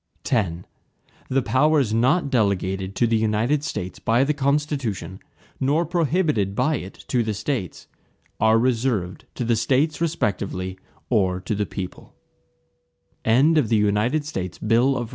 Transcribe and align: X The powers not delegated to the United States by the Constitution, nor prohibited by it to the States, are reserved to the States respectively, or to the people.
X 0.31 0.63
The 1.29 1.43
powers 1.43 1.93
not 1.93 2.31
delegated 2.31 2.95
to 2.95 3.05
the 3.05 3.17
United 3.17 3.63
States 3.63 3.99
by 3.99 4.23
the 4.23 4.33
Constitution, 4.33 5.19
nor 5.59 5.85
prohibited 5.85 6.55
by 6.55 6.77
it 6.77 6.95
to 7.09 7.21
the 7.21 7.35
States, 7.35 7.85
are 8.39 8.57
reserved 8.57 9.25
to 9.35 9.45
the 9.45 9.55
States 9.55 10.01
respectively, 10.01 10.79
or 11.11 11.39
to 11.41 11.53
the 11.53 11.67
people. 11.67 12.15